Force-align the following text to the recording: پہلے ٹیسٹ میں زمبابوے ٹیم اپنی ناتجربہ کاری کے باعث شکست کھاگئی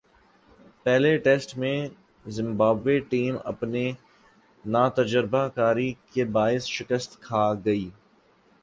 پہلے 0.83 1.17
ٹیسٹ 1.17 1.57
میں 1.57 1.75
زمبابوے 2.25 2.97
ٹیم 3.09 3.35
اپنی 3.43 3.91
ناتجربہ 4.65 5.47
کاری 5.47 5.91
کے 6.13 6.25
باعث 6.33 6.65
شکست 6.69 7.21
کھاگئی 7.21 7.89